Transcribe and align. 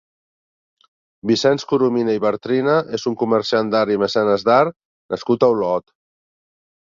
Vicenç 1.31 1.65
Coromina 1.73 2.15
i 2.19 2.21
Bartrina 2.23 2.77
és 2.97 3.05
un 3.11 3.17
comerciant 3.23 3.69
d'art 3.75 3.95
i 3.95 3.99
mecenes 4.05 4.45
d'art 4.47 4.75
nascut 5.17 5.45
a 5.45 5.51
Olot. 5.57 5.89